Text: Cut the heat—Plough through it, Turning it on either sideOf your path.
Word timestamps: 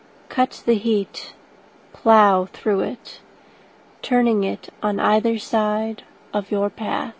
Cut 0.29 0.63
the 0.65 0.73
heat—Plough 0.73 2.45
through 2.45 2.79
it, 2.79 3.19
Turning 4.01 4.43
it 4.43 4.69
on 4.81 4.99
either 4.99 5.35
sideOf 5.35 6.49
your 6.49 6.71
path. 6.71 7.09